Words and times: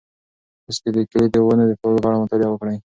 تاسو 0.63 0.87
د 0.95 0.97
کیلې 1.09 1.27
د 1.33 1.35
ونو 1.45 1.63
د 1.69 1.73
پاللو 1.81 1.99
په 2.03 2.07
اړه 2.07 2.21
مطالعه 2.23 2.51
وکړئ. 2.51 2.77